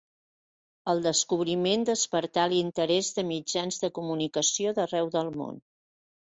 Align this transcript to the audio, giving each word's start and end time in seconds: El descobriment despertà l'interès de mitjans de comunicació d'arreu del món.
El 0.93 1.01
descobriment 1.07 1.85
despertà 1.89 2.45
l'interès 2.53 3.11
de 3.19 3.25
mitjans 3.33 3.79
de 3.85 3.91
comunicació 3.99 4.75
d'arreu 4.81 5.13
del 5.19 5.31
món. 5.43 5.63